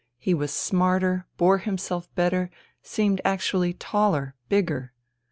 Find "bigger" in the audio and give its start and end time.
4.49-4.93